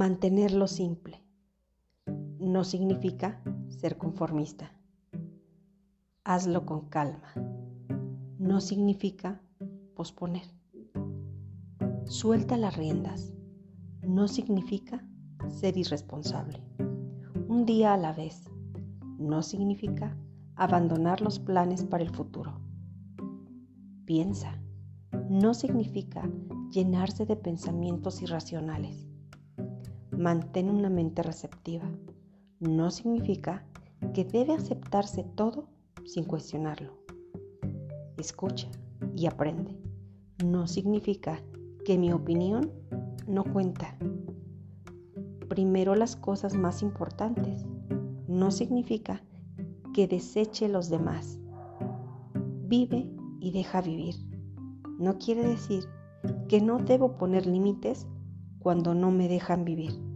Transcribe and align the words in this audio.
Mantenerlo 0.00 0.66
simple 0.66 1.22
no 2.38 2.64
significa 2.64 3.42
ser 3.68 3.98
conformista. 3.98 4.72
Hazlo 6.24 6.64
con 6.64 6.88
calma. 6.88 7.34
No 8.38 8.62
significa 8.62 9.42
posponer. 9.94 10.46
Suelta 12.06 12.56
las 12.56 12.78
riendas. 12.78 13.34
No 14.02 14.26
significa 14.26 15.06
ser 15.50 15.76
irresponsable. 15.76 16.62
Un 17.48 17.66
día 17.66 17.92
a 17.92 17.98
la 17.98 18.14
vez. 18.14 18.48
No 19.18 19.42
significa 19.42 20.16
abandonar 20.54 21.20
los 21.20 21.38
planes 21.38 21.84
para 21.84 22.04
el 22.04 22.10
futuro. 22.10 22.58
Piensa. 24.06 24.62
No 25.28 25.52
significa 25.52 26.26
llenarse 26.70 27.26
de 27.26 27.36
pensamientos 27.36 28.22
irracionales 28.22 29.10
mantén 30.20 30.68
una 30.68 30.90
mente 30.90 31.22
receptiva. 31.22 31.90
No 32.58 32.90
significa 32.90 33.64
que 34.12 34.26
debe 34.26 34.52
aceptarse 34.52 35.24
todo 35.34 35.66
sin 36.04 36.24
cuestionarlo. 36.24 36.92
Escucha 38.18 38.68
y 39.16 39.24
aprende. 39.26 39.78
No 40.44 40.66
significa 40.66 41.40
que 41.86 41.96
mi 41.96 42.12
opinión 42.12 42.70
no 43.26 43.44
cuenta. 43.44 43.96
Primero 45.48 45.94
las 45.94 46.16
cosas 46.16 46.54
más 46.54 46.82
importantes. 46.82 47.64
No 48.28 48.50
significa 48.50 49.22
que 49.94 50.06
deseche 50.06 50.68
los 50.68 50.90
demás. 50.90 51.38
Vive 52.68 53.10
y 53.40 53.52
deja 53.52 53.80
vivir. 53.80 54.16
No 54.98 55.16
quiere 55.16 55.48
decir 55.48 55.84
que 56.46 56.60
no 56.60 56.76
debo 56.76 57.16
poner 57.16 57.46
límites 57.46 58.06
cuando 58.58 58.94
no 58.94 59.10
me 59.10 59.26
dejan 59.26 59.64
vivir. 59.64 60.09